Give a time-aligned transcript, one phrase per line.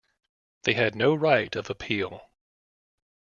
[0.63, 2.31] They had no right of appeal.